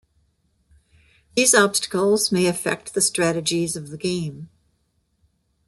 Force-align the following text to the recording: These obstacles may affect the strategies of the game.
These 1.35 1.53
obstacles 1.53 2.31
may 2.31 2.47
affect 2.47 2.95
the 2.95 3.01
strategies 3.01 3.75
of 3.75 3.89
the 3.91 3.99
game. 3.99 4.49